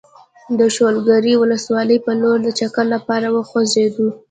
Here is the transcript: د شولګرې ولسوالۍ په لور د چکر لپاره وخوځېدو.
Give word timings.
د 0.59 0.61
شولګرې 0.75 1.33
ولسوالۍ 1.37 1.97
په 2.05 2.11
لور 2.21 2.37
د 2.43 2.49
چکر 2.59 2.85
لپاره 2.95 3.27
وخوځېدو. 3.35 4.07